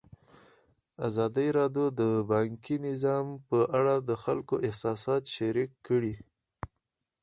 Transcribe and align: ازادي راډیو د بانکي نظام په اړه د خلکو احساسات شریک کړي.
ازادي 1.07 1.47
راډیو 1.57 1.85
د 1.99 2.01
بانکي 2.31 2.77
نظام 2.87 3.25
په 3.47 3.59
اړه 3.77 3.95
د 4.09 4.11
خلکو 4.23 4.55
احساسات 4.67 5.23
شریک 5.35 5.71
کړي. 5.87 6.15